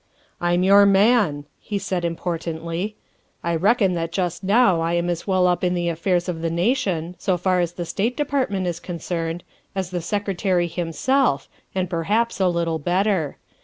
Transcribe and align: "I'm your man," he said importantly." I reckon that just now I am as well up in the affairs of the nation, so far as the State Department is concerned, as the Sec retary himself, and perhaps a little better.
"I'm 0.41 0.63
your 0.63 0.87
man," 0.87 1.45
he 1.59 1.77
said 1.77 2.03
importantly." 2.03 2.95
I 3.43 3.53
reckon 3.55 3.93
that 3.93 4.11
just 4.11 4.43
now 4.43 4.81
I 4.81 4.93
am 4.93 5.11
as 5.11 5.27
well 5.27 5.45
up 5.45 5.63
in 5.63 5.75
the 5.75 5.89
affairs 5.89 6.27
of 6.27 6.41
the 6.41 6.49
nation, 6.49 7.13
so 7.19 7.37
far 7.37 7.59
as 7.59 7.73
the 7.73 7.85
State 7.85 8.17
Department 8.17 8.65
is 8.65 8.79
concerned, 8.79 9.43
as 9.75 9.91
the 9.91 10.01
Sec 10.01 10.25
retary 10.25 10.67
himself, 10.67 11.47
and 11.75 11.87
perhaps 11.87 12.39
a 12.39 12.47
little 12.47 12.79
better. 12.79 13.37